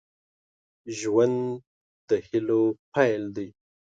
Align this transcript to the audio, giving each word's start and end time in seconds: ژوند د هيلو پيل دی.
ژوند 0.97 1.39
د 2.09 2.09
هيلو 2.27 2.63
پيل 2.95 3.23
دی. 3.35 3.47